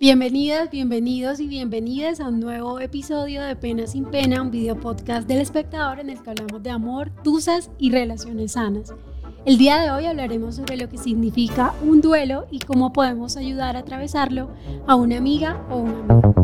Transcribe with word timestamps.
Bienvenidas, 0.00 0.70
bienvenidos 0.70 1.38
y 1.38 1.46
bienvenidas 1.46 2.18
a 2.18 2.26
un 2.26 2.40
nuevo 2.40 2.80
episodio 2.80 3.40
de 3.42 3.54
Pena 3.54 3.86
sin 3.86 4.04
Pena, 4.04 4.42
un 4.42 4.50
video 4.50 4.78
podcast 4.80 5.28
del 5.28 5.40
espectador 5.40 6.00
en 6.00 6.10
el 6.10 6.20
que 6.20 6.30
hablamos 6.30 6.64
de 6.64 6.70
amor, 6.70 7.12
tusas 7.22 7.70
y 7.78 7.92
relaciones 7.92 8.52
sanas. 8.52 8.92
El 9.46 9.56
día 9.56 9.80
de 9.80 9.92
hoy 9.92 10.06
hablaremos 10.06 10.56
sobre 10.56 10.78
lo 10.78 10.88
que 10.88 10.98
significa 10.98 11.74
un 11.80 12.00
duelo 12.00 12.46
y 12.50 12.58
cómo 12.58 12.92
podemos 12.92 13.36
ayudar 13.36 13.76
a 13.76 13.80
atravesarlo 13.80 14.50
a 14.88 14.96
una 14.96 15.16
amiga 15.16 15.64
o 15.70 15.76
un 15.76 16.10
amigo. 16.10 16.43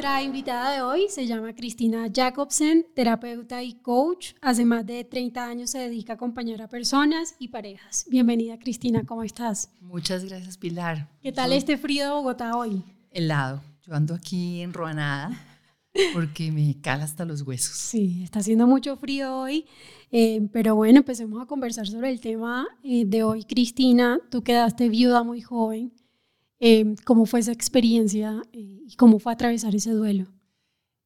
Nuestra 0.00 0.22
invitada 0.22 0.72
de 0.72 0.80
hoy 0.80 1.08
se 1.10 1.26
llama 1.26 1.54
Cristina 1.54 2.08
Jacobsen, 2.10 2.86
terapeuta 2.94 3.62
y 3.62 3.74
coach. 3.74 4.32
Hace 4.40 4.64
más 4.64 4.86
de 4.86 5.04
30 5.04 5.46
años 5.46 5.68
se 5.68 5.78
dedica 5.78 6.14
a 6.14 6.16
acompañar 6.16 6.62
a 6.62 6.68
personas 6.68 7.34
y 7.38 7.48
parejas. 7.48 8.06
Bienvenida 8.08 8.58
Cristina, 8.58 9.04
¿cómo 9.04 9.24
estás? 9.24 9.70
Muchas 9.82 10.24
gracias 10.24 10.56
Pilar. 10.56 11.10
¿Qué 11.20 11.32
tal 11.32 11.52
este 11.52 11.76
frío 11.76 12.06
de 12.06 12.12
Bogotá 12.12 12.56
hoy? 12.56 12.82
Helado. 13.10 13.60
Yo 13.82 13.94
ando 13.94 14.14
aquí 14.14 14.62
en 14.62 14.72
Ruanada 14.72 15.38
porque 16.14 16.50
me 16.50 16.80
cala 16.80 17.04
hasta 17.04 17.26
los 17.26 17.42
huesos. 17.42 17.76
Sí, 17.76 18.22
está 18.24 18.38
haciendo 18.38 18.66
mucho 18.66 18.96
frío 18.96 19.36
hoy, 19.36 19.66
eh, 20.12 20.48
pero 20.50 20.76
bueno, 20.76 21.00
empecemos 21.00 21.42
a 21.42 21.46
conversar 21.46 21.86
sobre 21.86 22.08
el 22.08 22.20
tema 22.20 22.66
eh, 22.82 23.04
de 23.04 23.22
hoy. 23.22 23.44
Cristina, 23.44 24.18
tú 24.30 24.42
quedaste 24.42 24.88
viuda 24.88 25.24
muy 25.24 25.42
joven. 25.42 25.92
Em, 26.62 26.94
cómo 27.06 27.24
fue 27.24 27.40
esa 27.40 27.52
experiencia 27.52 28.42
eh, 28.52 28.82
y 28.86 28.94
cómo 28.96 29.18
fue 29.18 29.32
atravesar 29.32 29.74
ese 29.74 29.92
duelo. 29.92 30.26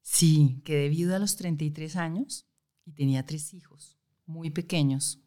Sí, 0.03 0.61
quedé 0.65 0.89
viuda 0.89 1.17
a 1.17 1.19
los 1.21 1.37
33 1.37 1.95
años 1.95 2.45
y 2.85 2.93
tenía 2.93 3.25
tres 3.25 3.55
hijos 3.55 3.97
muy 4.27 4.51
pequeños, 4.51 5.21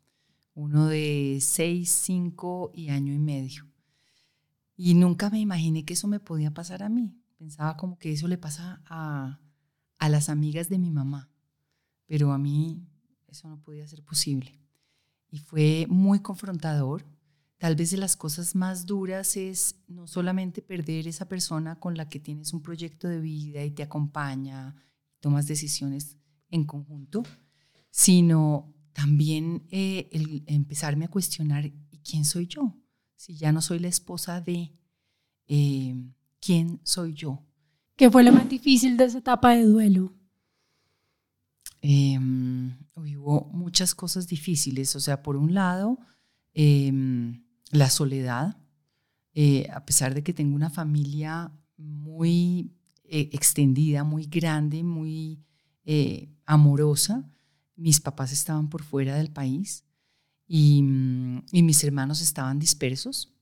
uno 0.53 0.87
de 0.87 1.37
6, 1.41 1.89
5 1.89 2.71
y 2.73 2.89
año 2.89 3.13
y 3.13 3.19
medio. 3.19 3.65
Y 4.75 4.95
nunca 4.95 5.29
me 5.29 5.39
imaginé 5.39 5.85
que 5.85 5.93
eso 5.93 6.09
me 6.09 6.19
podía 6.19 6.53
pasar 6.53 6.83
a 6.83 6.89
mí. 6.89 7.15
Pensaba 7.37 7.77
como 7.77 7.97
que 7.97 8.11
eso 8.11 8.27
le 8.27 8.37
pasa 8.37 8.81
a, 8.85 9.39
a 9.97 10.09
las 10.09 10.27
amigas 10.27 10.67
de 10.67 10.77
mi 10.77 10.91
mamá, 10.91 11.31
pero 12.05 12.33
a 12.33 12.37
mí 12.37 12.85
eso 13.27 13.47
no 13.47 13.61
podía 13.61 13.87
ser 13.87 14.03
posible. 14.03 14.59
Y 15.29 15.39
fue 15.39 15.85
muy 15.87 16.19
confrontador 16.19 17.05
Tal 17.57 17.75
vez 17.75 17.91
de 17.91 17.97
las 17.97 18.15
cosas 18.15 18.55
más 18.55 18.85
duras 18.85 19.35
es 19.35 19.75
no 19.87 20.05
solamente 20.05 20.61
perder 20.61 21.07
esa 21.07 21.27
persona 21.27 21.79
con 21.79 21.97
la 21.97 22.07
que 22.07 22.19
tienes 22.19 22.53
un 22.53 22.61
proyecto 22.61 23.07
de 23.07 23.19
vida 23.19 23.63
y 23.63 23.71
te 23.71 23.83
acompaña, 23.83 24.75
tomas 25.19 25.47
decisiones 25.47 26.17
en 26.51 26.65
conjunto, 26.65 27.23
sino 27.89 28.73
también 28.93 29.65
eh, 29.69 30.07
el 30.11 30.43
empezarme 30.45 31.05
a 31.05 31.09
cuestionar 31.09 31.65
¿y 31.65 31.99
quién 32.03 32.25
soy 32.25 32.47
yo? 32.47 32.75
Si 33.15 33.35
ya 33.35 33.51
no 33.51 33.61
soy 33.61 33.79
la 33.79 33.87
esposa 33.87 34.39
de, 34.39 34.71
eh, 35.47 35.95
¿quién 36.39 36.79
soy 36.83 37.13
yo? 37.13 37.43
¿Qué 37.95 38.11
fue 38.11 38.23
lo 38.23 38.31
más 38.31 38.47
difícil 38.47 38.95
de 38.97 39.05
esa 39.05 39.17
etapa 39.17 39.55
de 39.55 39.63
duelo? 39.63 40.13
Em, 41.81 42.77
hubo 42.95 43.49
muchas 43.51 43.95
cosas 43.95 44.27
difíciles, 44.27 44.95
o 44.95 44.99
sea, 44.99 45.23
por 45.23 45.35
un 45.35 45.53
lado, 45.53 45.97
em, 46.53 47.43
la 47.71 47.89
soledad, 47.89 48.57
eh, 49.33 49.69
a 49.73 49.85
pesar 49.85 50.13
de 50.13 50.23
que 50.23 50.33
tengo 50.33 50.55
una 50.55 50.69
familia 50.69 51.51
muy 51.77 52.71
eh, 53.03 53.29
extendida, 53.33 54.03
muy 54.03 54.25
grande, 54.25 54.83
muy 54.83 55.39
eh, 55.85 56.29
amorosa, 56.45 57.29
mis 57.75 57.99
papás 57.99 58.31
estaban 58.31 58.69
por 58.69 58.83
fuera 58.83 59.15
del 59.15 59.31
país 59.31 59.85
y, 60.47 60.81
mm, 60.81 61.43
mis 61.51 61.83
hermanos 61.83 62.21
estaban 62.21 62.59
dispersos 62.59 63.33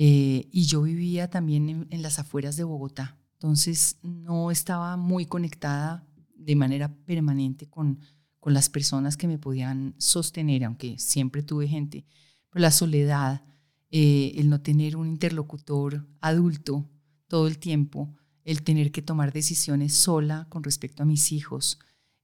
y 0.00 0.62
yo 0.62 0.82
vivía 0.82 1.28
también 1.28 1.88
en, 1.90 2.02
las 2.02 2.20
afueras 2.20 2.56
de 2.56 2.62
Bogotá, 2.62 3.18
entonces 3.32 3.96
no 4.02 4.52
estaba 4.52 4.96
muy 4.96 5.26
conectada 5.26 6.06
de 6.36 6.54
manera 6.54 6.94
permanente 7.04 7.68
con, 7.68 7.98
con 8.38 8.54
las 8.54 8.68
personas 8.68 9.16
que 9.16 9.26
me 9.26 9.38
podían 9.38 9.96
sostener, 9.98 10.64
aunque 10.64 11.00
siempre 11.00 11.42
tuve 11.42 11.66
gente 11.66 12.06
la 12.52 12.70
soledad, 12.70 13.42
eh, 13.90 14.32
el 14.36 14.48
no 14.48 14.60
tener 14.60 14.96
un 14.96 15.08
interlocutor 15.08 16.06
adulto 16.20 16.88
todo 17.26 17.46
el 17.46 17.58
tiempo, 17.58 18.14
el 18.44 18.62
tener 18.62 18.92
que 18.92 19.02
tomar 19.02 19.32
decisiones 19.32 19.94
sola 19.94 20.46
con 20.48 20.62
respecto 20.62 21.02
a 21.02 21.06
mis 21.06 21.32
hijos 21.32 21.78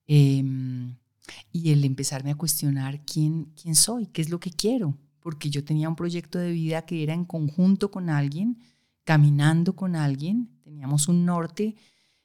em, 0.06 0.96
y 1.52 1.70
el 1.70 1.84
empezarme 1.84 2.30
a 2.30 2.36
cuestionar 2.36 3.04
quién, 3.04 3.52
quién 3.60 3.74
soy, 3.74 4.06
qué 4.06 4.22
es 4.22 4.30
lo 4.30 4.40
que 4.40 4.50
quiero, 4.50 4.98
porque 5.20 5.50
yo 5.50 5.64
tenía 5.64 5.88
un 5.88 5.96
proyecto 5.96 6.38
de 6.38 6.52
vida 6.52 6.82
que 6.82 7.02
era 7.02 7.14
en 7.14 7.24
conjunto 7.24 7.90
con 7.90 8.10
alguien, 8.10 8.58
caminando 9.04 9.76
con 9.76 9.96
alguien, 9.96 10.50
teníamos 10.62 11.08
un 11.08 11.24
norte 11.24 11.76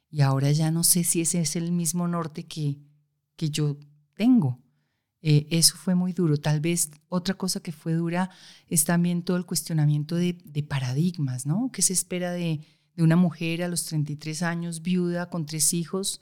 y 0.09 0.21
ahora 0.21 0.51
ya 0.51 0.71
no 0.71 0.83
sé 0.83 1.03
si 1.03 1.21
ese 1.21 1.41
es 1.41 1.55
el 1.55 1.71
mismo 1.71 2.07
norte 2.07 2.43
que, 2.43 2.79
que 3.35 3.49
yo 3.49 3.77
tengo. 4.15 4.59
Eh, 5.21 5.47
eso 5.49 5.75
fue 5.75 5.95
muy 5.95 6.13
duro. 6.13 6.37
Tal 6.37 6.59
vez 6.59 6.91
otra 7.09 7.35
cosa 7.35 7.59
que 7.59 7.71
fue 7.71 7.93
dura 7.93 8.29
es 8.67 8.85
también 8.85 9.23
todo 9.23 9.37
el 9.37 9.45
cuestionamiento 9.45 10.15
de, 10.15 10.35
paradigmas, 10.67 11.45
¿no? 11.45 11.71
¿Qué 11.73 11.81
se 11.81 11.93
espera 11.93 12.31
de, 12.31 12.61
una 12.97 13.15
mujer 13.15 13.63
a 13.63 13.67
los 13.67 13.85
33 13.85 14.43
años, 14.43 14.81
viuda, 14.81 15.29
con 15.29 15.45
tres 15.45 15.73
hijos? 15.73 16.21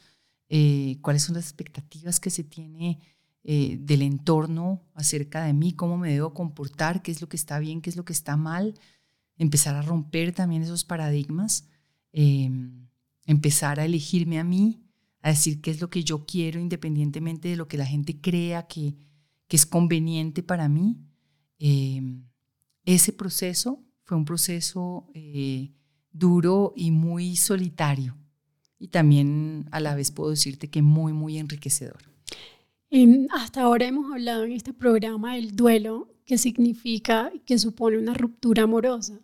Eh, 0.49 0.97
¿Cuáles 1.01 1.23
son 1.23 1.35
las 1.35 1.45
expectativas 1.45 2.19
que 2.19 2.29
se 2.29 2.43
tiene 2.43 2.99
eh, 3.43 3.77
del 3.79 4.03
entorno 4.03 4.83
acerca 4.93 5.43
de 5.43 5.53
mí? 5.53 5.73
¿Cómo 5.73 5.97
me 5.97 6.11
debo 6.11 6.33
comportar? 6.33 7.01
¿Qué 7.01 7.11
es 7.11 7.21
lo 7.21 7.29
que 7.29 7.37
está 7.37 7.59
bien? 7.59 7.81
¿Qué 7.81 7.89
es 7.89 7.95
lo 7.95 8.05
que 8.05 8.13
está 8.13 8.37
mal? 8.37 8.75
Empezar 9.37 9.75
a 9.75 9.81
romper 9.81 10.33
también 10.33 10.63
esos 10.63 10.85
paradigmas. 10.85 11.67
empezar 13.25 13.79
a 13.79 13.85
elegirme 13.85 14.39
a 14.39 14.43
mí 14.43 14.86
a 15.21 15.29
decir 15.29 15.61
qué 15.61 15.71
es 15.71 15.81
lo 15.81 15.89
que 15.89 16.03
yo 16.03 16.25
quiero 16.25 16.59
independientemente 16.59 17.49
de 17.49 17.55
lo 17.55 17.67
que 17.67 17.77
la 17.77 17.85
gente 17.85 18.19
crea 18.19 18.67
que, 18.67 18.95
que 19.47 19.55
es 19.55 19.65
conveniente 19.65 20.43
para 20.43 20.69
mí. 20.69 20.97
Em, 21.59 22.23
ese 22.85 23.13
proceso 23.13 23.83
fue 24.03 24.17
un 24.17 24.25
proceso 24.25 25.09
eh, 25.13 25.71
duro 26.11 26.73
y 26.75 26.91
muy 26.91 27.35
solitario 27.35 28.17
y 28.79 28.89
también 28.89 29.67
a 29.71 29.79
la 29.79 29.95
vez 29.95 30.11
puedo 30.11 30.29
decirte 30.29 30.69
que 30.69 30.81
muy, 30.81 31.13
muy 31.13 31.37
enriquecedor. 31.37 31.97
Em, 32.89 33.27
hasta 33.31 33.61
ahora 33.61 33.87
hemos 33.87 34.11
hablado 34.11 34.43
en 34.43 34.53
este 34.53 34.73
programa 34.73 35.35
del 35.35 35.55
duelo, 35.55 36.09
que 36.25 36.37
significa 36.37 37.31
que 37.45 37.57
supone 37.57 37.97
una 37.97 38.13
ruptura 38.13 38.63
amorosa, 38.63 39.19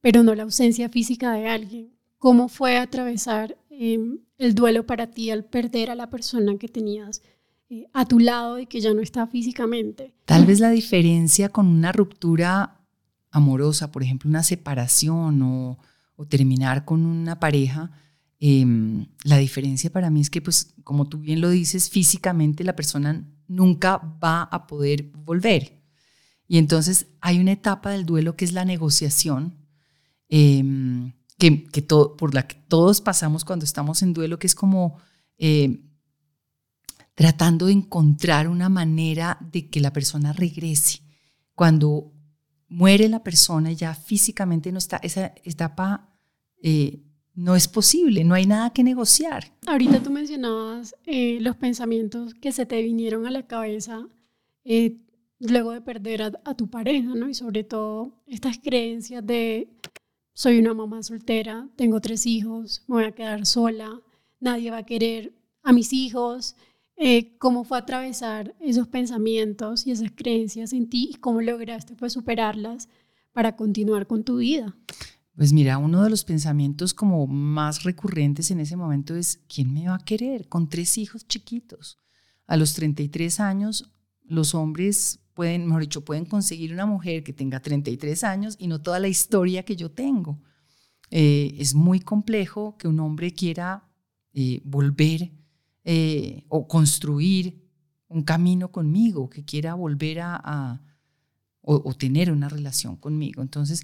pero 0.00 0.22
no 0.22 0.34
la 0.34 0.42
ausencia 0.44 0.88
física 0.88 1.32
de 1.32 1.48
alguien. 1.48 1.94
¿Cómo 2.18 2.48
fue 2.48 2.76
atravesar 2.78 3.56
em, 3.78 4.18
el 4.38 4.54
duelo 4.54 4.86
para 4.86 5.10
ti 5.10 5.30
al 5.30 5.44
perder 5.44 5.90
a 5.90 5.94
la 5.94 6.10
persona 6.10 6.56
que 6.58 6.68
tenías 6.68 7.22
eh, 7.70 7.86
a 7.92 8.06
tu 8.06 8.18
lado 8.18 8.58
y 8.58 8.66
que 8.66 8.80
ya 8.80 8.92
no 8.94 9.00
está 9.00 9.26
físicamente. 9.26 10.14
Tal 10.24 10.44
vez 10.46 10.60
la 10.60 10.70
diferencia 10.70 11.48
con 11.48 11.66
una 11.66 11.92
ruptura 11.92 12.80
amorosa, 13.30 13.90
por 13.90 14.02
ejemplo, 14.02 14.28
una 14.28 14.42
separación 14.42 15.42
o, 15.42 15.78
terminar 16.28 16.84
con 16.84 17.04
una 17.04 17.40
pareja, 17.40 17.90
em, 18.38 19.06
la 19.24 19.38
diferencia 19.38 19.90
para 19.90 20.10
mí 20.10 20.20
es 20.20 20.30
que, 20.30 20.40
pues, 20.40 20.74
como 20.84 21.08
tú 21.08 21.18
bien 21.18 21.40
lo 21.40 21.50
dices, 21.50 21.90
físicamente 21.90 22.62
la 22.62 22.76
persona 22.76 23.26
nunca 23.48 23.98
va 24.22 24.42
a 24.42 24.66
poder 24.66 25.10
volver. 25.12 25.82
Y 26.46 26.58
entonces 26.58 27.08
hay 27.20 27.40
una 27.40 27.52
etapa 27.52 27.90
del 27.90 28.06
duelo 28.06 28.36
que 28.36 28.44
es 28.44 28.52
la 28.52 28.64
negociación. 28.64 29.56
Em, 30.28 31.12
que, 31.38 31.64
que 31.64 31.82
todo, 31.82 32.16
por 32.16 32.34
la 32.34 32.46
que 32.46 32.56
todos 32.68 33.00
pasamos 33.00 33.44
cuando 33.44 33.64
estamos 33.64 34.02
en 34.02 34.12
duelo, 34.12 34.38
que 34.38 34.46
es 34.46 34.54
como 34.54 34.98
eh, 35.38 35.82
tratando 37.14 37.66
de 37.66 37.72
encontrar 37.72 38.48
una 38.48 38.68
manera 38.68 39.38
de 39.52 39.68
que 39.68 39.80
la 39.80 39.92
persona 39.92 40.32
regrese. 40.32 41.00
Cuando 41.54 42.12
muere 42.68 43.08
la 43.08 43.22
persona, 43.22 43.72
ya 43.72 43.94
físicamente 43.94 44.72
no 44.72 44.78
está, 44.78 44.96
esa 44.98 45.32
etapa 45.44 46.12
eh, 46.62 47.02
no 47.34 47.56
es 47.56 47.68
posible, 47.68 48.24
no 48.24 48.34
hay 48.34 48.46
nada 48.46 48.70
que 48.70 48.84
negociar. 48.84 49.52
Ahorita 49.66 50.02
tú 50.02 50.10
mencionabas 50.10 50.94
eh, 51.04 51.38
los 51.40 51.56
pensamientos 51.56 52.34
que 52.34 52.52
se 52.52 52.66
te 52.66 52.80
vinieron 52.82 53.26
a 53.26 53.30
la 53.30 53.46
cabeza 53.46 54.06
eh, 54.64 54.98
luego 55.38 55.72
de 55.72 55.80
perder 55.80 56.22
a, 56.22 56.54
tu 56.54 56.70
pareja, 56.70 57.14
¿no? 57.14 57.28
Y 57.28 57.34
sobre 57.34 57.64
todo 57.64 58.22
estas 58.26 58.58
creencias 58.58 59.24
de 59.26 59.68
soy 60.34 60.58
una 60.58 60.74
mamá 60.74 61.02
soltera, 61.02 61.68
tengo 61.76 62.00
tres 62.00 62.26
hijos, 62.26 62.84
me 62.88 62.96
voy 62.96 63.04
a 63.04 63.12
quedar 63.12 63.46
sola, 63.46 64.02
nadie 64.40 64.70
va 64.70 64.78
a 64.78 64.86
querer 64.86 65.32
a 65.62 65.72
mis 65.72 65.92
hijos. 65.92 66.56
Eh, 66.96 67.36
¿Cómo 67.38 67.64
fue 67.64 67.78
atravesar 67.78 68.54
esos 68.60 68.86
pensamientos 68.88 69.86
y 69.86 69.92
esas 69.92 70.12
creencias 70.14 70.72
en 70.72 70.88
ti 70.88 71.10
y 71.12 71.14
cómo 71.14 71.40
lograste 71.40 71.94
pues, 71.94 72.12
superarlas 72.12 72.88
para 73.32 73.56
continuar 73.56 74.06
con 74.06 74.24
tu 74.24 74.36
vida? 74.36 74.76
Pues 75.36 75.52
mira, 75.52 75.78
uno 75.78 76.02
de 76.02 76.10
los 76.10 76.24
pensamientos 76.24 76.94
como 76.94 77.26
más 77.26 77.82
recurrentes 77.82 78.50
en 78.52 78.60
ese 78.60 78.76
momento 78.76 79.16
es, 79.16 79.40
¿quién 79.52 79.72
me 79.72 79.88
va 79.88 79.96
a 79.96 80.04
querer 80.04 80.48
con 80.48 80.68
tres 80.68 80.96
hijos 80.98 81.26
chiquitos? 81.26 81.98
A 82.46 82.56
los 82.56 82.74
33 82.74 83.40
años, 83.40 83.92
los 84.22 84.54
hombres 84.54 85.23
pueden, 85.34 85.66
mejor 85.66 85.82
dicho, 85.82 86.04
pueden 86.04 86.24
conseguir 86.24 86.72
una 86.72 86.86
mujer 86.86 87.22
que 87.22 87.32
tenga 87.32 87.60
33 87.60 88.24
años 88.24 88.56
y 88.58 88.68
no 88.68 88.80
toda 88.80 89.00
la 89.00 89.08
historia 89.08 89.64
que 89.64 89.76
yo 89.76 89.90
tengo. 89.90 90.40
Eh, 91.10 91.56
es 91.58 91.74
muy 91.74 92.00
complejo 92.00 92.76
que 92.78 92.88
un 92.88 93.00
hombre 93.00 93.32
quiera 93.32 93.84
eh, 94.32 94.60
volver 94.64 95.32
eh, 95.84 96.44
o 96.48 96.66
construir 96.66 97.62
un 98.08 98.22
camino 98.22 98.70
conmigo, 98.70 99.28
que 99.28 99.44
quiera 99.44 99.74
volver 99.74 100.20
a, 100.20 100.80
o, 101.60 101.94
tener 101.94 102.30
una 102.30 102.48
relación 102.48 102.96
conmigo. 102.96 103.42
Entonces, 103.42 103.82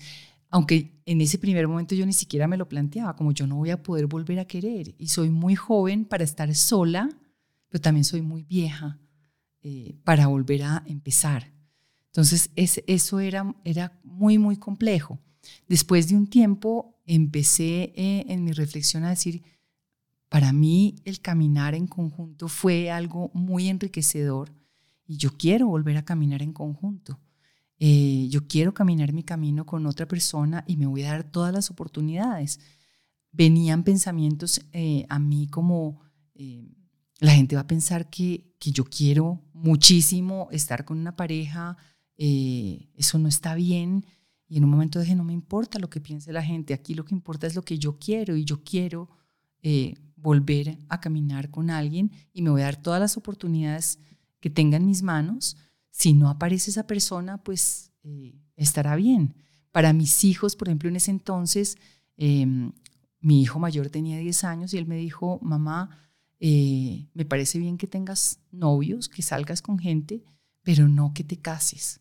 aunque 0.51 1.01
en 1.05 1.21
ese 1.21 1.39
primer 1.39 1.67
momento 1.67 1.95
yo 1.95 2.07
ni 2.07 2.13
siquiera 2.13 2.47
me 2.47 2.57
lo 2.57 2.69
planteaba, 2.69 3.17
como 3.17 3.33
yo 3.33 3.47
no 3.47 3.57
voy 3.57 3.71
a 3.71 3.83
poder 3.83 4.07
volver 4.07 4.39
a 4.39 4.45
querer 4.45 4.95
y 4.99 5.09
soy 5.09 5.31
muy 5.31 5.57
joven 5.57 6.05
para 6.05 6.23
estar 6.23 6.55
sola, 6.55 7.09
pero 7.69 7.81
también 7.81 8.05
soy 8.05 8.23
muy 8.23 8.45
vieja 8.45 8.99
eh, 9.63 9.95
para 10.05 10.27
volver 10.27 10.63
a 10.63 10.83
empezar. 10.87 11.53
Entonces, 12.07 12.51
eso 12.57 13.21
era, 13.21 13.55
era 13.63 14.01
muy, 14.03 14.39
muy 14.39 14.57
complejo. 14.57 15.19
Después 15.69 16.09
de 16.09 16.17
un 16.17 16.29
tiempo, 16.29 16.99
empecé 17.05 17.93
eh, 17.95 18.25
en 18.29 18.43
mi 18.43 18.53
reflexión 18.53 19.05
a 19.05 19.11
decir, 19.11 19.43
para 20.31 20.55
mí 20.55 20.97
el 21.05 21.21
caminar 21.21 21.75
en 21.75 21.87
conjunto 21.87 22.49
fue 22.49 22.91
algo 22.91 23.31
muy 23.35 23.69
enriquecedor 23.69 24.51
y 25.07 25.19
yo 25.19 25.37
quiero 25.37 25.67
volver 25.67 25.99
a 25.99 26.07
caminar 26.07 26.41
en 26.41 26.55
conjunto. 26.55 27.21
Eh, 27.79 28.29
yo 28.31 28.47
quiero 28.47 28.73
caminar 28.73 29.13
mi 29.13 29.25
camino 29.25 29.67
con 29.67 29.85
otra 29.85 30.09
persona 30.09 30.65
y 30.67 30.79
me 30.79 30.87
voy 30.87 31.03
a 31.03 31.13
dar 31.13 31.25
todas 31.25 31.53
las 31.53 31.71
oportunidades. 31.71 32.61
Venían 33.31 33.85
pensamientos 33.85 34.63
a 35.09 35.19
mí 35.19 35.49
como, 35.49 36.01
la 37.21 37.33
gente 37.33 37.55
va 37.55 37.63
a 37.63 37.67
pensar 37.67 38.11
que, 38.11 38.55
que, 38.59 38.73
yo 38.73 38.85
quiero 38.85 39.41
muchísimo 39.53 40.49
estar 40.51 40.85
con 40.85 40.99
una 40.99 41.17
pareja, 41.17 41.77
eso 42.17 43.19
no 43.19 43.29
está 43.29 43.55
bien. 43.55 44.05
Y 44.49 44.59
en 44.59 44.65
un 44.65 44.71
momento 44.71 44.99
dije, 44.99 45.15
no 45.15 45.25
me 45.25 45.33
importa 45.33 45.79
lo 45.79 45.89
que 45.89 46.01
piense 46.01 46.33
la 46.33 46.43
gente, 46.43 46.75
aquí 46.75 46.95
lo 46.95 47.05
que 47.05 47.15
importa 47.15 47.47
es 47.47 47.55
lo 47.55 47.63
que 47.63 47.79
yo 47.79 47.99
quiero 47.99 48.37
y 48.37 48.45
yo 48.45 48.65
quiero 48.65 49.09
volver 50.17 50.79
a 50.89 51.01
caminar 51.01 51.51
con 51.51 51.71
alguien 51.71 52.11
y 52.33 52.43
me 52.43 52.51
voy 52.51 52.63
a 52.63 52.65
dar 52.65 52.77
todas 52.77 53.01
las 53.01 53.17
oportunidades 53.17 53.99
que 54.41 54.51
tenga 54.51 54.77
en 54.77 54.87
mis 54.87 55.03
manos 55.03 55.57
si 55.91 56.13
no 56.15 56.29
aparece 56.29 56.71
esa 56.71 56.87
persona, 56.87 57.43
pues 57.43 57.93
eh, 58.05 58.35
estará 58.57 58.97
bien. 58.97 59.35
Para 59.73 59.93
mis 59.93 60.25
hijos, 60.25 60.57
por 60.57 60.69
ejemplo, 60.69 60.89
en 60.89 60.97
ese 60.97 61.11
entonces, 61.11 61.77
em, 62.17 62.73
mi 63.21 63.43
hijo 63.43 63.59
mayor 63.59 63.91
tenía 63.91 64.19
10 64.19 64.45
años 64.45 64.73
y 64.73 64.79
él 64.79 64.87
me 64.87 64.97
dijo, 64.97 65.39
mamá, 65.43 65.91
eh, 66.41 67.09
me 67.15 67.25
parece 67.25 67.59
bien 67.59 67.79
que 67.79 67.87
tengas 67.87 68.41
novios, 68.51 69.09
que 69.09 69.23
salgas 69.23 69.63
con 69.63 69.79
gente, 69.79 70.25
pero 70.63 70.89
no 70.89 71.13
que 71.15 71.25
te 71.25 71.37
cases. 71.37 72.01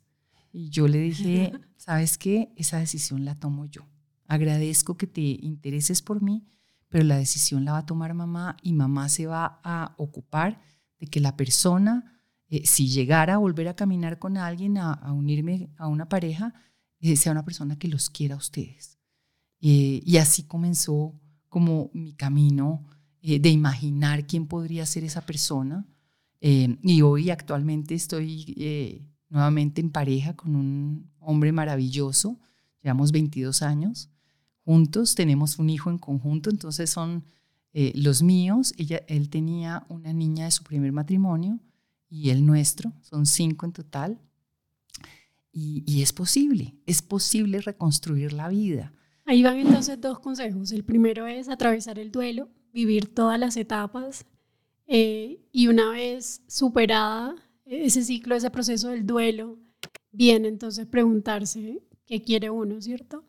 Y 0.52 0.70
yo 0.70 0.88
le 0.88 1.00
dije, 1.00 1.52
¿sabes 1.78 2.18
qué? 2.18 2.52
Esa 2.56 2.80
decisión 2.80 3.26
la 3.26 3.36
tomo 3.36 3.66
yo. 3.66 3.88
Agradezco 4.28 4.98
que 4.98 5.08
te 5.08 5.22
intereses 5.22 6.02
por 6.02 6.22
mí, 6.22 6.48
pero 6.88 7.04
la 7.04 7.18
decisión 7.18 7.66
la 7.66 7.74
va 7.74 7.78
a 7.80 7.86
tomar 7.86 8.14
mamá 8.14 8.58
y 8.64 8.74
mamá 8.74 9.10
se 9.10 9.28
va 9.28 9.60
a 9.64 9.94
ocupar 9.98 10.62
de 11.00 11.08
que 11.08 11.20
la 11.20 11.38
persona 11.38 12.20
eh, 12.50 12.66
si 12.66 12.88
llegara 12.88 13.36
a 13.36 13.38
volver 13.38 13.68
a 13.68 13.76
caminar 13.76 14.18
con 14.18 14.36
alguien, 14.38 14.80
a, 14.80 15.14
unirme 15.14 15.70
a 15.78 15.88
una 15.88 16.10
pareja, 16.10 16.54
eh, 17.00 17.16
sea 17.16 17.32
una 17.32 17.46
persona 17.46 17.78
que 17.78 17.88
los 17.88 18.10
quiera 18.10 18.36
a 18.36 18.40
ustedes. 18.40 18.98
Eh, 19.62 20.02
y 20.04 20.18
así 20.18 20.44
comenzó 20.44 21.14
como 21.48 21.92
mi 21.94 22.14
camino 22.14 22.86
de 23.22 23.50
imaginar 23.50 24.26
quién 24.26 24.48
podría 24.48 24.86
ser 24.86 25.04
esa 25.04 25.26
persona. 25.26 25.86
y 26.42 27.02
hoy 27.02 27.30
actualmente 27.30 27.96
estoy 27.96 29.06
nuevamente 29.30 29.82
en 29.82 29.92
pareja 29.92 30.36
con 30.36 30.56
un 30.56 31.12
hombre 31.20 31.52
maravilloso, 31.52 32.40
llevamos 32.82 33.12
22 33.12 33.62
años 33.62 34.10
juntos, 34.64 35.16
tenemos 35.16 35.60
un 35.60 35.70
hijo 35.70 35.90
en 35.90 35.98
conjunto, 35.98 36.50
entonces 36.50 36.90
son 36.90 37.26
los 37.74 38.22
míos, 38.24 38.74
ella, 38.78 39.02
él 39.08 39.30
tenía 39.30 39.86
una 39.90 40.14
niña 40.14 40.46
de 40.46 40.52
su 40.52 40.64
primer 40.64 40.92
matrimonio, 40.92 41.60
y 42.10 42.32
el 42.32 42.46
nuestro, 42.46 42.92
son 43.02 43.26
cinco 43.26 43.66
en 43.66 43.72
total. 43.72 44.20
Y, 45.52 46.02
es 46.02 46.14
posible, 46.14 46.76
es 46.86 47.02
posible 47.02 47.60
reconstruir 47.60 48.34
la 48.34 48.48
vida. 48.50 48.94
Ahí 49.26 49.44
van 49.44 49.58
entonces 49.58 50.00
dos 50.00 50.20
consejos. 50.20 50.72
El 50.72 50.84
primero 50.86 51.28
es 51.28 51.50
atravesar 51.50 52.00
el 52.00 52.12
duelo, 52.12 52.50
vivir 52.74 53.14
todas 53.14 53.40
las 53.40 53.58
etapas 53.58 54.26
eh, 54.88 55.40
y 55.52 55.68
una 55.68 55.92
vez 55.92 56.42
superada 56.48 57.36
ese 57.66 58.04
ciclo, 58.04 58.36
ese 58.36 58.50
proceso 58.50 58.90
del 58.90 59.06
duelo, 59.06 59.58
viene 60.12 60.48
entonces 60.48 60.88
preguntarse 60.88 61.84
qué 62.06 62.22
quiere 62.22 62.50
uno, 62.50 62.82
¿cierto? 62.82 63.24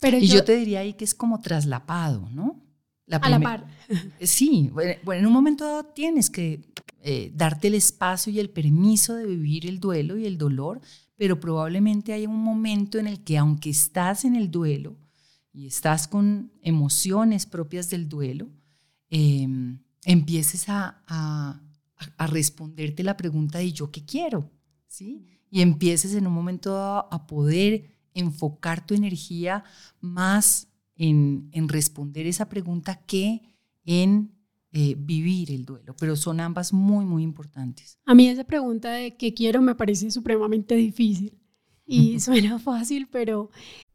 Pero 0.00 0.18
y 0.18 0.26
yo, 0.26 0.44
te 0.44 0.56
diría 0.56 0.80
ahí 0.80 0.92
que 0.92 1.04
es 1.04 1.14
como 1.14 1.40
traslapado, 1.40 2.28
¿no? 2.30 2.62
La 3.06 3.16
a 3.16 3.30
la 3.30 3.40
par. 3.40 3.66
Sí, 4.20 4.70
bueno, 4.72 5.12
en 5.12 5.26
un 5.26 5.32
momento 5.32 5.84
tienes 5.94 6.28
que 6.28 6.60
eh, 7.00 7.32
darte 7.34 7.68
el 7.68 7.74
espacio 7.74 8.30
y 8.30 8.38
el 8.38 8.50
permiso 8.50 9.14
de 9.14 9.24
vivir 9.24 9.66
el 9.66 9.80
duelo 9.80 10.18
y 10.18 10.26
el 10.26 10.36
dolor, 10.36 10.82
pero 11.16 11.40
probablemente 11.40 12.12
hay 12.12 12.26
un 12.26 12.36
momento 12.36 12.98
en 12.98 13.06
el 13.06 13.24
que 13.24 13.38
aunque 13.38 13.70
estás 13.70 14.26
en 14.26 14.36
el 14.36 14.50
duelo 14.50 14.96
y 15.58 15.66
estás 15.66 16.06
con 16.06 16.52
emociones 16.62 17.44
propias 17.44 17.90
del 17.90 18.08
duelo, 18.08 18.48
em, 19.10 19.80
empieces 20.04 20.68
a, 20.68 21.02
a, 21.08 21.60
a, 22.16 22.26
responderte 22.28 23.02
la 23.02 23.16
pregunta 23.16 23.58
de 23.58 23.72
yo 23.72 23.90
qué 23.90 24.04
quiero, 24.04 24.52
¿sí? 24.86 25.26
Y 25.50 25.62
empieces 25.62 26.14
en 26.14 26.28
un 26.28 26.32
momento 26.32 26.78
a, 26.78 27.26
poder 27.26 27.90
enfocar 28.14 28.86
tu 28.86 28.94
energía 28.94 29.64
más 30.00 30.68
en, 30.94 31.48
en 31.50 31.68
responder 31.68 32.26
esa 32.28 32.48
pregunta 32.48 33.02
que 33.04 33.42
en 33.84 34.30
eh, 34.70 34.94
vivir 34.96 35.50
el 35.50 35.64
duelo, 35.64 35.96
pero 35.98 36.14
son 36.14 36.38
ambas 36.38 36.72
muy, 36.72 37.04
muy 37.04 37.24
importantes. 37.24 37.98
A 38.04 38.14
mí 38.14 38.28
esa 38.28 38.44
pregunta 38.44 38.92
de 38.92 39.16
qué 39.16 39.34
quiero 39.34 39.60
me 39.60 39.74
parece 39.74 40.08
supremamente 40.12 40.76
difícil 40.76 41.36
y 41.84 42.20
suena 42.20 42.60
fácil, 42.60 43.08
pero... 43.10 43.50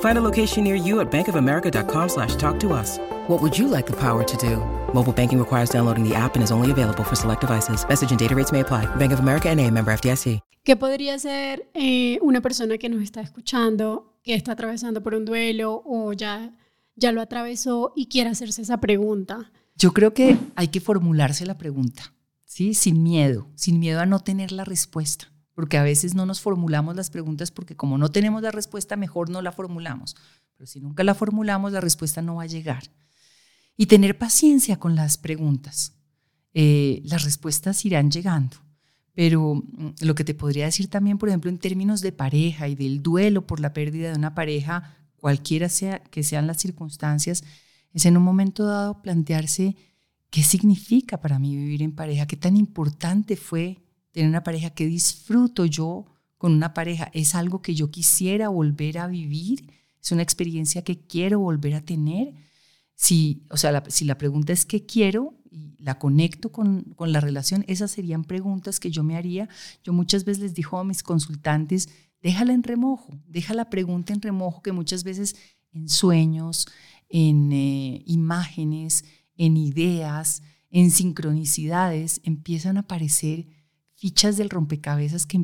Find 0.00 0.16
a 0.16 0.22
location 0.22 0.64
near 0.64 0.76
you 0.76 1.00
at 1.00 1.10
bankofamerica.com 1.10 2.08
slash 2.08 2.36
talk 2.36 2.58
to 2.60 2.72
us. 2.72 2.98
What 3.28 3.42
would 3.42 3.58
you 3.58 3.68
like 3.68 3.86
the 3.86 3.96
power 3.96 4.22
to 4.22 4.36
do? 4.36 4.58
Mobile 4.94 5.12
banking 5.12 5.38
requires 5.38 5.70
downloading 5.70 6.08
the 6.08 6.14
app 6.14 6.36
and 6.36 6.44
is 6.44 6.52
only 6.52 6.70
available 6.70 7.02
for 7.04 7.16
select 7.16 7.40
devices. 7.40 7.84
Message 7.88 8.10
and 8.10 8.18
data 8.18 8.34
rates 8.34 8.52
may 8.52 8.60
apply. 8.60 8.86
Bank 8.96 9.12
of 9.12 9.20
America 9.20 9.54
NA, 9.54 9.70
member 9.70 9.92
FDIC. 9.92 10.40
¿Qué 10.64 10.76
podría 10.76 11.18
ser 11.18 11.68
eh, 11.74 12.18
una 12.22 12.40
persona 12.40 12.78
que 12.78 12.88
nos 12.88 13.02
está 13.02 13.20
escuchando, 13.20 14.14
que 14.22 14.34
está 14.34 14.52
atravesando 14.52 15.02
por 15.02 15.14
un 15.14 15.26
duelo 15.26 15.82
o 15.84 16.14
ya, 16.14 16.54
ya 16.96 17.12
lo 17.12 17.20
atravesó 17.20 17.92
y 17.94 18.06
quiere 18.06 18.30
hacerse 18.30 18.62
esa 18.62 18.78
pregunta? 18.78 19.52
Yo 19.76 19.92
creo 19.92 20.14
que 20.14 20.38
hay 20.56 20.68
que 20.68 20.80
formularse 20.80 21.44
la 21.44 21.58
pregunta, 21.58 22.14
¿sí? 22.46 22.72
Sin 22.72 23.02
miedo, 23.02 23.50
sin 23.56 23.78
miedo 23.78 24.00
a 24.00 24.06
no 24.06 24.20
tener 24.20 24.52
la 24.52 24.64
respuesta 24.64 25.33
porque 25.54 25.78
a 25.78 25.82
veces 25.82 26.14
no 26.14 26.26
nos 26.26 26.40
formulamos 26.40 26.96
las 26.96 27.10
preguntas 27.10 27.50
porque 27.50 27.76
como 27.76 27.96
no 27.96 28.10
tenemos 28.10 28.42
la 28.42 28.50
respuesta, 28.50 28.96
mejor 28.96 29.30
no 29.30 29.40
la 29.40 29.52
formulamos. 29.52 30.16
Pero 30.56 30.66
si 30.66 30.80
nunca 30.80 31.04
la 31.04 31.14
formulamos, 31.14 31.72
la 31.72 31.80
respuesta 31.80 32.22
no 32.22 32.36
va 32.36 32.42
a 32.42 32.46
llegar. 32.46 32.82
Y 33.76 33.86
tener 33.86 34.18
paciencia 34.18 34.78
con 34.78 34.94
las 34.94 35.16
preguntas. 35.16 35.94
Eh, 36.52 37.02
las 37.04 37.24
respuestas 37.24 37.84
irán 37.84 38.12
llegando, 38.12 38.56
pero 39.12 39.56
mm, 39.56 39.94
lo 40.02 40.14
que 40.14 40.22
te 40.22 40.34
podría 40.34 40.66
decir 40.66 40.88
también, 40.88 41.18
por 41.18 41.28
ejemplo, 41.28 41.50
en 41.50 41.58
términos 41.58 42.00
de 42.00 42.12
pareja 42.12 42.68
y 42.68 42.76
del 42.76 43.02
duelo 43.02 43.44
por 43.44 43.58
la 43.58 43.72
pérdida 43.72 44.10
de 44.10 44.16
una 44.16 44.36
pareja, 44.36 44.96
cualquiera 45.16 45.68
sea 45.68 45.98
que 45.98 46.22
sean 46.22 46.46
las 46.46 46.58
circunstancias, 46.58 47.42
es 47.92 48.06
en 48.06 48.16
un 48.16 48.22
momento 48.22 48.66
dado 48.66 49.02
plantearse 49.02 49.74
qué 50.30 50.44
significa 50.44 51.20
para 51.20 51.40
mí 51.40 51.56
vivir 51.56 51.82
en 51.82 51.92
pareja, 51.92 52.26
qué 52.26 52.36
tan 52.36 52.56
importante 52.56 53.36
fue 53.36 53.83
tener 54.14 54.30
una 54.30 54.44
pareja, 54.44 54.70
qué 54.70 54.86
disfruto 54.86 55.66
yo 55.66 56.06
con 56.38 56.52
una 56.52 56.72
pareja, 56.72 57.10
es 57.12 57.34
algo 57.34 57.60
que 57.60 57.74
yo 57.74 57.90
quisiera 57.90 58.48
volver 58.48 58.98
a 58.98 59.08
vivir, 59.08 59.72
es 60.00 60.12
una 60.12 60.22
experiencia 60.22 60.82
que 60.82 61.00
quiero 61.00 61.40
volver 61.40 61.74
a 61.74 61.84
tener. 61.84 62.32
Si, 62.94 63.42
o 63.50 63.56
sea, 63.56 63.82
si 63.88 64.04
la 64.04 64.16
pregunta 64.16 64.52
es 64.52 64.64
qué 64.64 64.86
quiero, 64.86 65.34
y 65.50 65.74
la 65.78 65.98
conecto 65.98 66.52
con, 66.52 66.82
con, 66.94 67.12
la 67.12 67.20
relación, 67.20 67.64
esas 67.66 67.90
serían 67.90 68.24
preguntas 68.24 68.78
que 68.78 68.92
yo 68.92 69.02
me 69.02 69.16
haría. 69.16 69.48
Yo 69.82 69.92
muchas 69.92 70.24
veces 70.24 70.42
les 70.42 70.54
digo 70.54 70.78
a 70.78 70.84
mis 70.84 71.02
consultantes, 71.02 71.88
déjala 72.22 72.52
en 72.52 72.62
remojo, 72.62 73.18
deja 73.26 73.52
la 73.52 73.68
pregunta 73.68 74.12
en 74.12 74.22
remojo 74.22 74.62
que 74.62 74.72
muchas 74.72 75.02
veces 75.02 75.34
en 75.72 75.88
sueños, 75.88 76.68
en 77.08 77.52
eh, 77.52 78.02
imágenes, 78.06 79.04
en 79.36 79.56
ideas, 79.56 80.42
en 80.70 80.92
sincronicidades, 80.92 82.20
empiezan 82.22 82.76
a 82.76 82.80
aparecer 82.80 83.46
fichas 84.04 84.36
del 84.36 84.50
rompecabezas 84.50 85.24
que, 85.24 85.42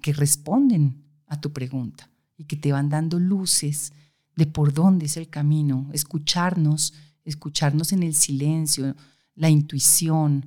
que, 0.00 0.12
responden 0.14 1.04
a 1.26 1.42
tu 1.42 1.52
pregunta 1.52 2.08
y 2.38 2.44
que 2.44 2.56
te 2.56 2.72
van 2.72 2.88
dando 2.88 3.18
luces 3.18 3.92
de 4.34 4.46
por 4.46 4.72
dónde 4.72 5.04
es 5.04 5.18
el 5.18 5.28
camino, 5.28 5.90
escucharnos, 5.92 6.94
escucharnos 7.26 7.92
en 7.92 8.02
el 8.02 8.14
silencio, 8.14 8.96
la 9.34 9.50
intuición. 9.50 10.46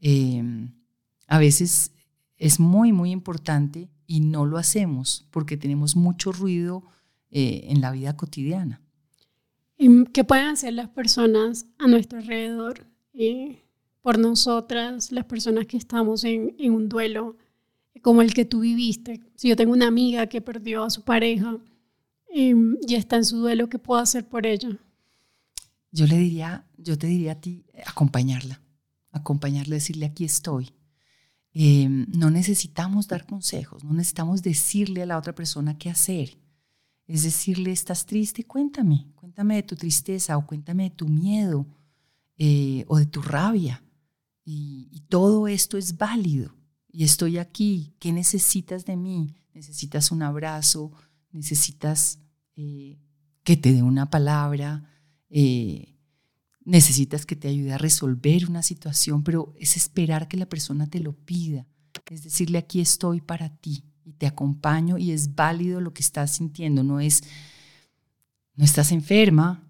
Em, 0.00 0.72
a 1.26 1.38
veces 1.38 1.92
es 2.38 2.58
muy, 2.60 2.92
muy 2.92 3.10
importante 3.10 3.90
y 4.06 4.20
no 4.20 4.46
lo 4.46 4.56
hacemos 4.56 5.26
porque 5.30 5.58
tenemos 5.58 5.96
mucho 5.96 6.32
ruido 6.32 6.82
eh, 7.30 7.66
en 7.68 7.82
la 7.82 7.90
vida 7.90 8.16
cotidiana. 8.16 8.80
¿Qué 10.14 10.24
pueden 10.24 10.46
hacer 10.46 10.72
las 10.72 10.88
personas 10.88 11.66
a 11.78 11.88
nuestro 11.88 12.20
alrededor 12.20 12.86
eh, 13.12 13.65
por 14.06 14.20
nosotras, 14.20 15.10
las 15.10 15.24
personas 15.24 15.66
que 15.66 15.76
estamos 15.76 16.22
en, 16.22 16.54
en, 16.60 16.72
un 16.72 16.88
duelo 16.88 17.36
como 18.02 18.22
el 18.22 18.34
que 18.34 18.44
tú 18.44 18.60
viviste? 18.60 19.20
Si 19.34 19.48
yo 19.48 19.56
tengo 19.56 19.72
una 19.72 19.88
amiga 19.88 20.28
que 20.28 20.40
perdió 20.40 20.84
a 20.84 20.90
su 20.90 21.02
pareja 21.02 21.58
em, 22.28 22.76
y 22.86 22.94
está 22.94 23.16
en 23.16 23.24
su 23.24 23.38
duelo, 23.38 23.68
¿qué 23.68 23.80
puedo 23.80 24.00
hacer 24.00 24.24
por 24.24 24.46
ella? 24.46 24.78
Yo 25.90 26.06
le 26.06 26.18
diría, 26.18 26.64
yo 26.78 26.96
te 26.96 27.08
diría 27.08 27.32
a 27.32 27.40
ti, 27.40 27.64
acompañarla, 27.84 28.60
acompañarla, 29.10 29.74
decirle 29.74 30.06
aquí 30.06 30.24
estoy. 30.24 30.70
Em, 31.52 32.06
no 32.16 32.30
necesitamos 32.30 33.08
dar 33.08 33.26
consejos, 33.26 33.82
no 33.82 33.92
necesitamos 33.92 34.40
decirle 34.40 35.02
a 35.02 35.06
la 35.06 35.18
otra 35.18 35.34
persona 35.34 35.76
qué 35.76 35.90
hacer. 35.90 36.38
Es 37.08 37.24
decirle, 37.24 37.72
estás 37.72 38.06
triste, 38.06 38.44
cuéntame, 38.44 39.08
cuéntame 39.16 39.56
de 39.56 39.64
tu 39.64 39.74
tristeza 39.74 40.38
o 40.38 40.46
cuéntame 40.46 40.84
de 40.84 40.90
tu 40.90 41.08
miedo 41.08 41.66
eh, 42.38 42.84
o 42.86 42.98
de 42.98 43.06
tu 43.06 43.20
rabia. 43.20 43.82
Y, 44.48 45.02
todo 45.08 45.48
esto 45.48 45.76
es 45.76 45.98
válido. 45.98 46.54
Y 46.90 47.02
estoy 47.04 47.38
aquí. 47.38 47.94
¿Qué 47.98 48.12
necesitas 48.12 48.84
de 48.84 48.96
mí? 48.96 49.34
¿Necesitas 49.52 50.12
un 50.12 50.22
abrazo? 50.22 50.92
¿Necesitas 51.32 52.20
eh, 52.54 52.96
que 53.42 53.56
te 53.56 53.72
dé 53.72 53.82
una 53.82 54.08
palabra? 54.08 54.88
Eh, 55.30 55.96
necesitas 56.64 57.26
que 57.26 57.34
te 57.34 57.48
ayude 57.48 57.72
a 57.72 57.78
resolver 57.78 58.48
una 58.48 58.62
situación, 58.62 59.24
pero 59.24 59.52
es 59.58 59.76
esperar 59.76 60.28
que 60.28 60.36
la 60.36 60.48
persona 60.48 60.86
te 60.86 61.00
lo 61.00 61.12
pida. 61.12 61.66
Es 62.08 62.22
decirle, 62.22 62.58
aquí 62.58 62.80
estoy 62.80 63.20
para 63.20 63.48
ti 63.48 63.82
y 64.04 64.12
te 64.12 64.26
acompaño 64.26 64.96
y 64.96 65.10
es 65.10 65.34
válido 65.34 65.80
lo 65.80 65.92
que 65.92 66.02
estás 66.02 66.30
sintiendo. 66.30 66.84
No 66.84 67.00
es, 67.00 67.24
no 68.54 68.64
estás 68.64 68.92
enferma, 68.92 69.68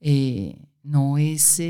eh, 0.00 0.66
no 0.82 1.16
es 1.16 1.60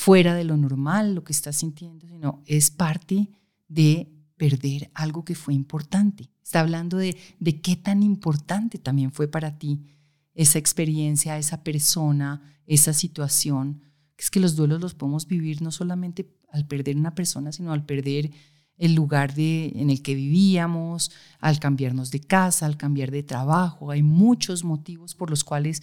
fuera 0.00 0.34
de 0.34 0.44
lo 0.44 0.56
normal 0.56 1.14
lo 1.14 1.24
que 1.24 1.34
estás 1.34 1.56
sintiendo, 1.56 2.08
sino 2.08 2.42
es 2.46 2.70
parte 2.70 3.28
de 3.68 4.10
perder 4.38 4.90
algo 4.94 5.26
que 5.26 5.34
fue 5.34 5.52
importante. 5.52 6.30
Está 6.42 6.60
hablando 6.60 6.96
de, 6.96 7.18
de 7.38 7.60
qué 7.60 7.76
tan 7.76 8.02
importante 8.02 8.78
también 8.78 9.12
fue 9.12 9.28
para 9.28 9.58
ti 9.58 9.84
esa 10.32 10.58
experiencia, 10.58 11.36
esa 11.36 11.62
persona, 11.62 12.40
esa 12.64 12.94
situación. 12.94 13.82
Es 14.16 14.30
que 14.30 14.40
los 14.40 14.56
duelos 14.56 14.80
los 14.80 14.94
podemos 14.94 15.26
vivir 15.26 15.60
no 15.60 15.70
solamente 15.70 16.34
al 16.50 16.66
perder 16.66 16.96
una 16.96 17.14
persona, 17.14 17.52
sino 17.52 17.70
al 17.70 17.84
perder 17.84 18.30
el 18.78 18.94
lugar 18.94 19.34
de, 19.34 19.70
en 19.76 19.90
el 19.90 20.00
que 20.00 20.14
vivíamos, 20.14 21.10
al 21.40 21.60
cambiarnos 21.60 22.10
de 22.10 22.20
casa, 22.20 22.64
al 22.64 22.78
cambiar 22.78 23.10
de 23.10 23.22
trabajo. 23.22 23.90
Hay 23.90 24.02
muchos 24.02 24.64
motivos 24.64 25.14
por 25.14 25.28
los 25.28 25.44
cuales 25.44 25.82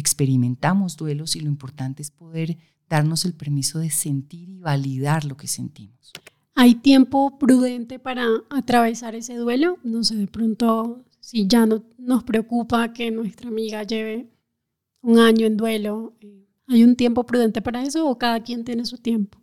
experimentamos 0.00 0.96
duelos 0.96 1.36
y 1.36 1.40
lo 1.40 1.48
importante 1.48 2.02
es 2.02 2.10
poder 2.10 2.56
darnos 2.88 3.24
el 3.24 3.34
permiso 3.34 3.78
de 3.78 3.90
sentir 3.90 4.48
y 4.48 4.58
validar 4.58 5.24
lo 5.24 5.36
que 5.36 5.46
sentimos. 5.46 6.12
¿Hay 6.54 6.76
tiempo 6.76 7.38
prudente 7.38 7.98
para 7.98 8.26
atravesar 8.50 9.14
ese 9.14 9.34
duelo? 9.36 9.78
No 9.84 10.02
sé, 10.02 10.16
de 10.16 10.26
pronto 10.26 11.04
si 11.20 11.46
ya 11.46 11.66
no 11.66 11.84
nos 11.98 12.24
preocupa 12.24 12.92
que 12.92 13.10
nuestra 13.10 13.48
amiga 13.48 13.82
lleve 13.82 14.30
un 15.02 15.18
año 15.18 15.46
en 15.46 15.56
duelo, 15.56 16.16
eh, 16.20 16.46
¿hay 16.66 16.84
un 16.84 16.96
tiempo 16.96 17.24
prudente 17.24 17.60
para 17.60 17.82
eso 17.82 18.08
o 18.08 18.18
cada 18.18 18.42
quien 18.42 18.64
tiene 18.64 18.84
su 18.86 18.98
tiempo? 18.98 19.38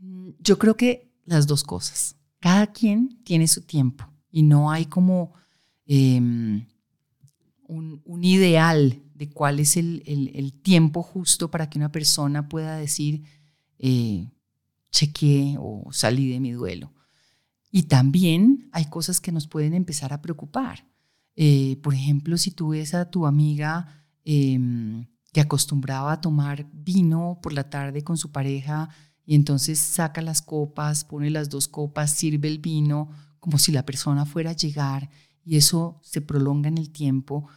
Mm, 0.00 0.30
yo 0.40 0.58
creo 0.58 0.76
que 0.76 1.12
las 1.24 1.46
dos 1.46 1.62
cosas. 1.62 2.16
Cada 2.40 2.68
quien 2.68 3.22
tiene 3.24 3.48
su 3.48 3.62
tiempo 3.62 4.04
y 4.30 4.42
no 4.42 4.70
hay 4.70 4.86
como 4.86 5.32
em, 5.86 6.66
un, 7.68 8.24
ideal 8.24 9.02
de 9.16 9.30
cuál 9.30 9.60
es 9.60 9.76
el, 9.76 10.60
tiempo 10.62 11.02
justo 11.02 11.50
para 11.50 11.70
que 11.70 11.78
una 11.78 11.92
persona 11.92 12.48
pueda 12.48 12.76
decir, 12.76 13.22
eh, 13.78 14.28
chequeé 14.90 15.56
o 15.58 15.88
salí 15.92 16.28
de 16.28 16.40
mi 16.40 16.52
duelo. 16.52 16.92
Y 17.70 17.84
también 17.84 18.68
hay 18.72 18.86
cosas 18.86 19.20
que 19.20 19.32
nos 19.32 19.46
pueden 19.46 19.74
empezar 19.74 20.12
a 20.12 20.22
preocupar. 20.22 20.86
Eh, 21.34 21.78
por 21.82 21.94
ejemplo, 21.94 22.36
si 22.38 22.50
tú 22.50 22.68
ves 22.68 22.94
a 22.94 23.10
tu 23.10 23.26
amiga 23.26 24.06
em, 24.24 25.06
que 25.32 25.40
acostumbraba 25.40 26.12
a 26.12 26.20
tomar 26.20 26.66
vino 26.72 27.38
por 27.42 27.52
la 27.52 27.68
tarde 27.68 28.02
con 28.02 28.16
su 28.16 28.32
pareja 28.32 28.88
y 29.24 29.34
entonces 29.34 29.78
saca 29.78 30.22
las 30.22 30.40
copas, 30.40 31.04
pone 31.04 31.30
las 31.30 31.50
dos 31.50 31.68
copas, 31.68 32.12
sirve 32.12 32.48
el 32.48 32.58
vino 32.58 33.10
como 33.40 33.58
si 33.58 33.72
la 33.72 33.84
persona 33.84 34.24
fuera 34.24 34.50
a 34.50 34.56
llegar 34.56 35.10
y 35.44 35.56
eso 35.56 36.00
se 36.02 36.20
prolonga 36.20 36.68
en 36.68 36.78
el 36.78 36.90
tiempo, 36.90 37.48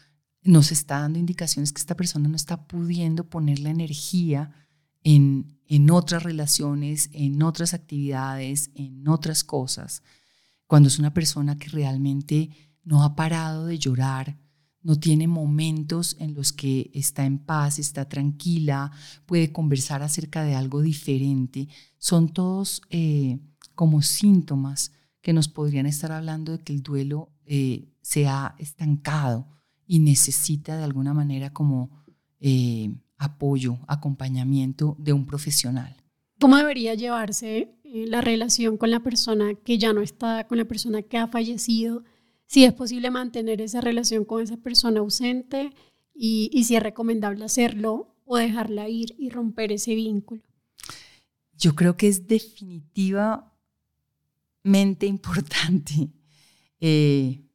nos 0.49 0.71
está 0.71 1.01
dando 1.01 1.19
indicaciones 1.19 1.71
que 1.71 1.79
esta 1.79 1.95
persona 1.95 2.27
no 2.27 2.35
está 2.35 2.65
pudiendo 2.65 3.29
poner 3.29 3.59
la 3.59 3.69
energía 3.69 4.51
en, 5.03 5.59
en 5.67 5.91
otras 5.91 6.23
relaciones, 6.23 7.11
en 7.13 7.43
otras 7.43 7.75
actividades, 7.75 8.71
en 8.73 9.07
otras 9.07 9.43
cosas. 9.43 10.01
Cuando 10.65 10.87
es 10.87 10.97
una 10.97 11.13
persona 11.13 11.59
que 11.59 11.69
realmente 11.69 12.49
no 12.83 13.03
ha 13.03 13.15
parado 13.15 13.67
de 13.67 13.77
llorar, 13.77 14.39
no 14.81 14.95
tiene 14.95 15.27
momentos 15.27 16.15
en 16.19 16.33
los 16.33 16.51
que 16.51 16.89
está 16.95 17.25
en 17.25 17.37
paz, 17.37 17.77
está 17.77 18.09
tranquila, 18.09 18.91
puede 19.27 19.51
conversar 19.51 20.01
acerca 20.01 20.43
de 20.43 20.55
algo 20.55 20.81
diferente. 20.81 21.67
Son 21.99 22.27
todos 22.27 22.81
eh, 22.89 23.37
como 23.75 24.01
síntomas 24.01 24.93
que 25.21 25.31
nos 25.31 25.47
podrían 25.47 25.85
estar 25.85 26.11
hablando 26.11 26.57
de 26.57 26.63
que 26.63 26.73
el 26.73 26.81
duelo 26.81 27.29
eh, 27.45 27.93
se 28.01 28.27
ha 28.27 28.55
estancado 28.57 29.58
y 29.89 29.99
necesita 29.99 30.77
de 30.77 30.85
alguna 30.85 31.13
manera 31.13 31.51
como 31.51 31.89
eh, 32.39 32.95
apoyo, 33.17 33.79
acompañamiento 33.87 34.95
de 34.97 35.11
un 35.11 35.25
profesional. 35.25 35.97
¿Cómo 36.39 36.55
debería 36.55 36.93
llevarse 36.93 37.75
la 37.83 38.21
relación 38.21 38.77
con 38.77 38.91
la 38.91 39.01
persona 39.01 39.55
que 39.55 39.77
ya 39.77 39.91
no 39.91 39.99
está, 39.99 40.47
con 40.47 40.57
la 40.57 40.65
persona 40.65 41.01
que 41.01 41.17
ha 41.17 41.27
fallecido? 41.27 42.03
si 42.49 42.65
es 42.65 42.73
posible 42.73 43.11
mantener 43.11 43.61
esa 43.61 43.79
relación 43.79 44.25
con 44.25 44.41
esa 44.41 44.57
persona 44.57 45.01
ausente 45.01 45.71
y, 46.15 46.63
si 46.63 46.75
es 46.75 46.81
recomendable 46.81 47.45
hacerlo 47.45 48.17
o 48.25 48.37
dejarla 48.37 48.89
ir 48.89 49.13
y 49.19 49.29
romper 49.29 49.71
ese 49.71 49.93
vínculo. 49.93 50.41
Yo 51.55 51.75
creo 51.75 51.95
que 51.95 52.07
es 52.07 52.25
definitivamente 52.25 53.45
importante 55.05 56.09
eh, 56.79 57.45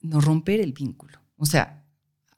no 0.00 0.20
romper 0.20 0.60
el 0.60 0.72
vínculo. 0.72 1.23
O 1.44 1.46
sea, 1.46 1.84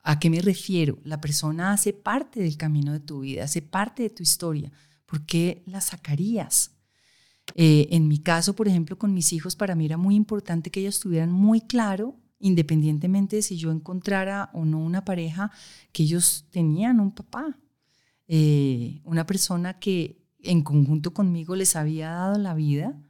¿a 0.03 0.19
qué 0.19 0.31
me 0.31 0.41
refiero? 0.41 0.99
La 1.05 1.21
persona 1.21 1.71
hace 1.71 1.93
parte 1.93 2.41
del 2.41 2.57
camino 2.57 2.93
de 2.93 2.99
tu 2.99 3.21
vida, 3.21 3.45
hace 3.45 3.63
parte 3.63 4.03
de 4.03 4.11
tu 4.11 4.25
historia. 4.25 4.73
¿Por 5.07 5.25
qué 5.25 5.63
la 5.65 5.81
sacarías? 5.81 6.73
Eh, 7.55 7.87
en 7.93 8.09
mi 8.09 8.19
caso, 8.19 8.57
por 8.57 8.67
ejemplo, 8.67 8.99
con 8.99 9.15
mis 9.15 9.33
hijos, 9.33 9.55
para 9.55 9.77
mí 9.77 9.85
era 9.85 9.97
muy 9.97 10.17
importante 10.17 10.73
que 10.73 10.81
ellos 10.81 10.99
tuvieran 10.99 11.31
muy 11.31 11.61
claro, 11.61 12.17
independientemente 12.41 13.37
de 13.37 13.43
si 13.43 13.57
yo 13.57 13.71
encontrara 13.71 14.51
o 14.53 14.65
no 14.65 14.81
una 14.81 15.05
pareja, 15.05 15.53
que 15.93 16.03
ellos 16.03 16.49
tenían 16.51 16.99
un 16.99 17.13
papá, 17.13 17.61
eh, 18.27 19.01
una 19.05 19.25
persona 19.25 19.79
que 19.79 20.27
en 20.41 20.63
conjunto 20.63 21.15
conmigo 21.15 21.55
les 21.55 21.77
había 21.77 22.11
dado 22.11 22.39
la 22.39 22.55
vida 22.55 23.01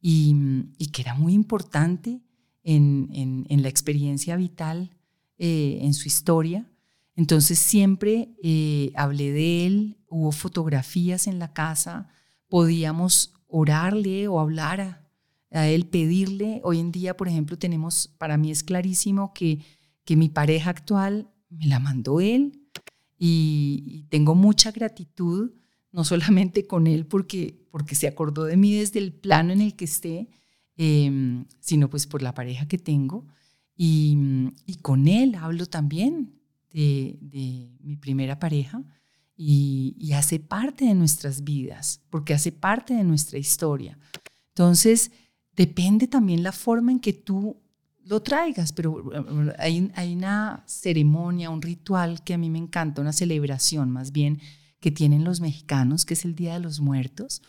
y, 0.00 0.34
que 0.92 1.02
era 1.02 1.14
muy 1.14 1.34
importante 1.34 2.20
en, 2.64 3.46
la 3.48 3.68
experiencia 3.68 4.34
vital, 4.34 4.95
eh, 5.38 5.78
en 5.82 5.94
su 5.94 6.08
historia. 6.08 6.66
Entonces 7.14 7.58
siempre 7.58 8.30
eh, 8.42 8.92
hablé 8.94 9.32
de 9.32 9.66
él, 9.66 9.96
hubo 10.08 10.32
fotografías 10.32 11.26
en 11.26 11.38
la 11.38 11.52
casa, 11.52 12.08
podíamos 12.48 13.34
orarle 13.48 14.28
o 14.28 14.40
hablar 14.40 15.02
a, 15.50 15.66
él, 15.68 15.86
pedirle. 15.86 16.60
Hoy 16.64 16.78
en 16.78 16.92
día, 16.92 17.16
por 17.16 17.28
ejemplo, 17.28 17.58
tenemos, 17.58 18.08
para 18.18 18.36
mí 18.36 18.50
es 18.50 18.62
clarísimo 18.62 19.32
que, 19.32 19.60
que 20.04 20.16
mi 20.16 20.28
pareja 20.28 20.70
actual 20.70 21.30
me 21.48 21.66
la 21.66 21.78
mandó 21.78 22.20
él 22.20 22.66
y, 23.18 24.04
tengo 24.10 24.34
mucha 24.34 24.70
gratitud, 24.70 25.52
no 25.92 26.04
solamente 26.04 26.66
con 26.66 26.86
él 26.86 27.06
porque, 27.06 27.66
porque 27.70 27.94
se 27.94 28.06
acordó 28.06 28.44
de 28.44 28.56
mí 28.56 28.74
desde 28.74 28.98
el 28.98 29.12
plano 29.12 29.52
en 29.52 29.62
el 29.62 29.74
que 29.74 29.86
esté, 29.86 30.28
em, 30.76 31.46
sino 31.60 31.88
pues 31.88 32.06
por 32.06 32.22
la 32.22 32.34
pareja 32.34 32.68
que 32.68 32.78
tengo. 32.78 33.26
Y, 33.76 34.16
con 34.82 35.08
él 35.08 35.34
hablo 35.34 35.66
también 35.66 36.32
de, 36.72 37.18
mi 37.80 37.96
primera 37.96 38.38
pareja 38.38 38.82
y, 39.36 40.12
hace 40.14 40.38
parte 40.38 40.86
de 40.86 40.94
nuestras 40.94 41.44
vidas, 41.44 42.00
porque 42.10 42.34
hace 42.34 42.52
parte 42.52 42.94
de 42.94 43.04
nuestra 43.04 43.38
historia. 43.38 43.98
Entonces, 44.48 45.10
depende 45.54 46.06
también 46.06 46.42
la 46.42 46.52
forma 46.52 46.92
en 46.92 47.00
que 47.00 47.12
tú 47.12 47.56
lo 48.04 48.22
traigas, 48.22 48.72
pero 48.72 49.02
hay, 49.58 49.90
hay 49.94 50.14
una 50.14 50.62
ceremonia, 50.66 51.50
un 51.50 51.60
ritual 51.60 52.22
que 52.22 52.34
a 52.34 52.38
mí 52.38 52.48
me 52.50 52.58
encanta, 52.58 53.02
una 53.02 53.12
celebración 53.12 53.90
más 53.90 54.12
bien 54.12 54.40
que 54.80 54.90
tienen 54.92 55.24
los 55.24 55.40
mexicanos, 55.40 56.04
que 56.04 56.14
es 56.14 56.24
el 56.24 56.34
Día 56.34 56.54
de 56.54 56.60
los 56.60 56.80
Muertos. 56.80 57.42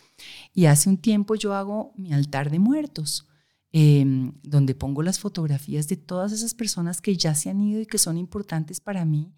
Y 0.54 0.66
hace 0.66 0.90
un 0.90 0.98
tiempo 0.98 1.36
yo 1.36 1.54
hago 1.54 1.94
mi 1.96 2.12
altar 2.12 2.50
de 2.50 2.60
muertos, 2.60 3.28
em, 3.72 4.34
donde 4.44 4.76
pongo 4.76 5.04
las 5.04 5.20
fotografías 5.20 5.88
de 5.88 5.98
todas 5.98 6.32
esas 6.32 6.54
personas 6.54 7.02
que 7.02 7.16
ya 7.18 7.36
se 7.36 7.50
han 7.50 7.62
ido 7.62 7.82
y 7.82 7.86
que 7.86 7.98
son 7.98 8.18
importantes 8.18 8.80
para 8.80 9.06
mí, 9.06 9.34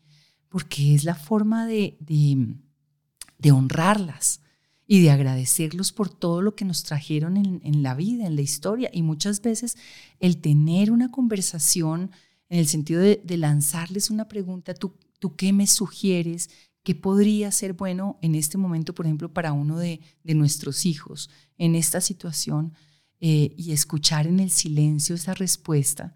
porque 0.50 0.96
es 0.96 1.04
la 1.04 1.16
forma 1.16 1.66
de, 1.66 1.98
de, 2.00 3.52
honrarlas 3.52 4.42
y 4.88 5.02
de 5.02 5.12
agradecerlos 5.12 5.92
por 5.92 6.10
todo 6.10 6.42
lo 6.42 6.56
que 6.56 6.66
nos 6.66 6.84
trajeron 6.84 7.38
en, 7.38 7.84
la 7.84 7.94
vida, 7.94 8.26
en 8.26 8.36
la 8.36 8.42
historia. 8.42 8.90
Y 8.92 9.04
muchas 9.04 9.42
veces 9.42 9.78
el 10.20 10.38
tener 10.38 10.92
una 10.92 11.12
conversación 11.12 12.12
en 12.50 12.60
el 12.60 12.68
sentido 12.68 13.02
de, 13.02 13.22
lanzarles 13.38 14.10
una 14.10 14.28
pregunta, 14.28 14.74
¿tú, 14.74 14.96
¿tú 15.20 15.36
qué 15.36 15.54
me 15.54 15.68
sugieres? 15.68 16.50
¿Qué 16.84 16.96
podría 16.96 17.52
ser 17.52 17.74
bueno 17.74 18.18
en 18.22 18.36
este 18.36 18.58
momento, 18.58 18.96
por 18.96 19.06
ejemplo, 19.06 19.32
para 19.32 19.54
uno 19.54 19.78
de, 19.78 20.02
nuestros 20.24 20.86
hijos 20.86 21.30
en 21.58 21.76
esta 21.76 22.02
situación? 22.02 22.74
Eh, 23.22 23.54
y 23.58 23.74
escuchar 23.74 24.28
en 24.28 24.40
el 24.40 24.50
silencio 24.50 25.16
esa 25.16 25.34
respuesta 25.34 26.14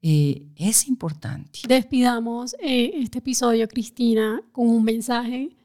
eh, 0.00 0.52
es 0.54 0.86
importante. 0.86 1.60
Despidamos 1.66 2.54
eh, 2.60 2.92
este 2.94 3.18
episodio, 3.18 3.66
Cristina, 3.66 4.40
con 4.52 4.68
un 4.68 4.84
mensaje 4.84 5.56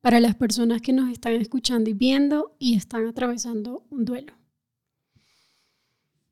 para 0.00 0.20
las 0.20 0.36
personas 0.36 0.80
que 0.80 0.92
nos 0.92 1.10
están 1.10 1.34
escuchando 1.34 1.90
y 1.90 1.92
viendo 1.92 2.56
y 2.58 2.76
están 2.76 3.06
atravesando 3.06 3.86
un 3.90 4.04
duelo? 4.04 4.32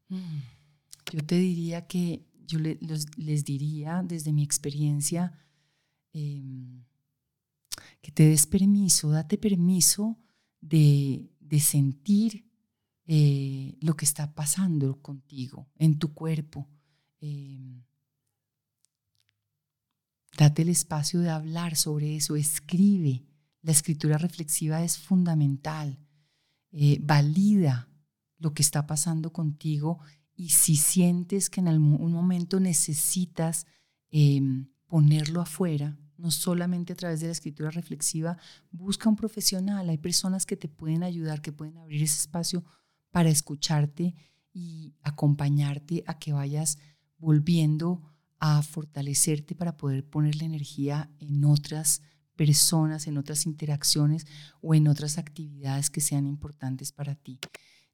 Mm, 0.09 0.39
yo 1.13 1.27
te 1.27 1.37
diría 1.37 1.87
que, 1.87 2.25
yo 2.47 2.59
les 2.59 3.45
diría 3.45 4.03
desde 4.05 4.33
mi 4.33 4.43
experiencia, 4.43 5.33
em, 6.13 6.85
que 8.01 8.13
te 8.13 8.29
des 8.29 8.47
permiso, 8.47 9.11
date 9.11 9.37
permiso 9.37 10.17
de, 10.61 11.29
sentir 11.61 12.45
eh, 13.09 13.77
lo 13.81 13.95
que 13.95 14.05
está 14.05 14.35
pasando 14.35 15.01
contigo, 15.01 15.69
en 15.77 15.99
tu 15.99 16.13
cuerpo. 16.13 16.69
Em, 17.21 17.85
date 20.37 20.63
el 20.63 20.69
espacio 20.69 21.21
de 21.21 21.31
hablar 21.31 21.77
sobre 21.77 22.17
eso, 22.17 22.35
escribe, 22.37 23.25
la 23.63 23.73
escritura 23.73 24.19
reflexiva 24.19 24.83
es 24.83 24.99
fundamental, 24.99 25.99
eh, 26.73 26.99
valida 27.01 27.89
lo 28.39 28.53
que 28.53 28.63
está 28.63 28.87
pasando 28.87 29.33
contigo 29.33 30.01
y 30.35 30.51
si 30.51 30.77
sientes 30.77 31.49
que 31.49 31.61
en 31.61 31.69
algún 31.69 32.13
momento 32.13 32.61
necesitas 32.61 33.67
em, 34.11 34.69
ponerlo 34.87 35.41
afuera, 35.41 35.97
no 36.19 36.31
solamente 36.31 36.93
a 36.93 36.97
través 36.97 37.21
de 37.21 37.27
la 37.27 37.33
escritura 37.33 37.71
reflexiva, 37.71 38.37
busca 38.71 39.09
un 39.09 39.17
profesional. 39.17 39.89
Hay 39.89 39.99
personas 39.99 40.45
que 40.45 40.57
te 40.57 40.69
pueden 40.69 41.03
ayudar, 41.03 41.41
que 41.41 41.53
pueden 41.53 41.79
abrir 41.79 42.03
ese 42.03 42.21
espacio 42.21 42.65
para 43.17 43.31
escucharte 43.31 44.15
y 44.53 44.93
acompañarte 45.01 46.05
a 46.07 46.19
que 46.19 46.35
vayas 46.35 46.77
volviendo 47.17 48.03
a 48.39 48.61
fortalecerte 48.61 49.55
para 49.55 49.79
poder 49.79 50.07
poner 50.07 50.37
la 50.37 50.45
energía 50.45 51.11
en 51.19 51.43
otras 51.47 52.03
personas, 52.35 53.07
en 53.07 53.17
otras 53.17 53.47
interacciones 53.47 54.27
o 54.61 54.75
en 54.75 54.87
otras 54.87 55.17
actividades 55.17 55.89
que 55.89 56.03
sean 56.03 56.27
importantes 56.27 56.93
para 56.93 57.15
ti. 57.15 57.41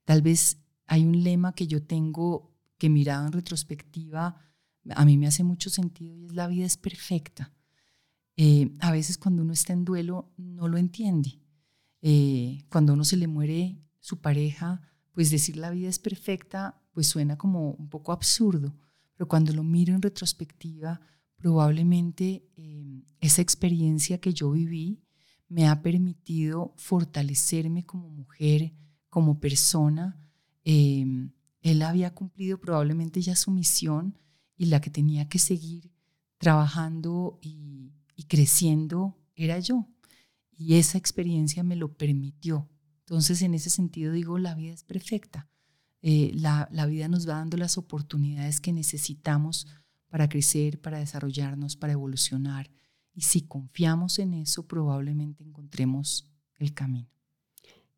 Tal 0.04 0.22
vez 0.22 0.58
hay 0.88 1.04
un 1.04 1.22
lema 1.22 1.54
que 1.54 1.68
yo 1.68 1.84
tengo 1.84 2.50
que 2.76 2.90
mirado 2.90 3.24
en 3.24 3.32
retrospectiva, 3.32 4.34
a 4.90 5.04
mí 5.04 5.18
me 5.18 5.28
hace 5.28 5.44
mucho 5.44 5.70
sentido 5.70 6.16
y 6.16 6.24
es 6.24 6.34
la 6.34 6.48
vida 6.48 6.66
es 6.66 6.76
perfecta. 6.76 7.52
Eh, 8.36 8.72
a 8.80 8.90
veces 8.90 9.18
cuando 9.18 9.42
uno 9.42 9.52
está 9.52 9.72
en 9.72 9.84
duelo 9.84 10.32
no 10.36 10.66
lo 10.66 10.78
entiende. 10.78 11.38
Eh, 12.00 12.64
cuando 12.68 12.94
uno 12.94 13.04
se 13.04 13.16
le 13.16 13.28
muere 13.28 13.78
su 14.00 14.20
pareja, 14.20 14.88
pues 15.12 15.30
decir 15.30 15.56
la 15.56 15.70
vida 15.70 15.88
es 15.88 15.98
perfecta, 15.98 16.80
pues 16.92 17.06
suena 17.06 17.36
como 17.38 17.72
un 17.72 17.88
poco 17.88 18.12
absurdo, 18.12 18.74
pero 19.14 19.28
cuando 19.28 19.52
lo 19.52 19.62
miro 19.62 19.94
en 19.94 20.02
retrospectiva, 20.02 21.00
probablemente 21.36 22.48
em, 22.56 23.04
esa 23.20 23.42
experiencia 23.42 24.18
que 24.18 24.32
yo 24.32 24.50
viví 24.50 25.02
me 25.48 25.68
ha 25.68 25.82
permitido 25.82 26.72
fortalecerme 26.76 27.84
como 27.84 28.08
mujer, 28.08 28.72
como 29.10 29.38
persona. 29.38 30.18
Em, 30.64 31.32
él 31.60 31.82
había 31.82 32.14
cumplido 32.14 32.58
probablemente 32.58 33.20
ya 33.20 33.36
su 33.36 33.50
misión 33.50 34.18
y 34.56 34.66
la 34.66 34.80
que 34.80 34.90
tenía 34.90 35.28
que 35.28 35.38
seguir 35.38 35.92
trabajando 36.38 37.38
y, 37.42 37.92
creciendo 38.28 39.18
era 39.34 39.58
yo. 39.58 39.88
Y 40.50 40.74
esa 40.76 40.96
experiencia 40.96 41.62
me 41.62 41.76
lo 41.76 41.98
permitió. 41.98 42.70
Entonces, 43.06 43.42
en 43.42 43.54
ese 43.54 43.70
sentido 43.70 44.12
digo, 44.12 44.38
la 44.38 44.54
vida 44.54 44.72
es 44.72 44.84
perfecta. 44.84 45.48
Eh, 46.02 46.32
la, 46.34 46.68
vida 46.86 47.06
nos 47.08 47.28
va 47.28 47.34
dando 47.34 47.56
las 47.56 47.78
oportunidades 47.78 48.60
que 48.60 48.72
necesitamos 48.72 49.68
para 50.08 50.28
crecer, 50.28 50.80
para 50.80 50.98
desarrollarnos, 50.98 51.76
para 51.76 51.92
evolucionar. 51.92 52.70
Y 53.14 53.22
si 53.22 53.42
confiamos 53.42 54.18
en 54.18 54.34
eso, 54.34 54.66
probablemente 54.66 55.44
encontremos 55.44 56.28
el 56.58 56.74
camino. 56.74 57.08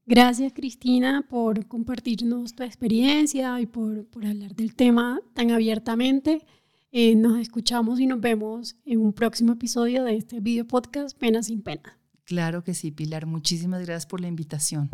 Gracias 0.06 0.52
Cristina 0.52 1.26
por 1.28 1.66
compartirnos 1.66 2.54
tu 2.54 2.62
experiencia 2.62 3.58
y 3.60 3.66
por, 3.66 4.06
por 4.08 4.26
hablar 4.26 4.54
del 4.54 4.74
tema 4.74 5.18
tan 5.32 5.50
abiertamente. 5.50 6.44
Eh, 6.92 7.16
nos 7.16 7.38
escuchamos 7.38 7.98
y 8.00 8.06
nos 8.06 8.20
vemos 8.20 8.76
en 8.84 9.00
un 9.00 9.14
próximo 9.14 9.54
episodio 9.54 10.04
de 10.04 10.16
este 10.16 10.40
video 10.40 10.66
podcast 10.66 11.18
Pena 11.18 11.42
sin 11.42 11.62
Pena. 11.62 12.03
Claro 12.24 12.64
que 12.64 12.74
sí, 12.74 12.90
Pilar. 12.90 13.26
Muchísimas 13.26 13.82
gracias 13.82 14.06
por 14.06 14.20
la 14.20 14.28
invitación. 14.28 14.90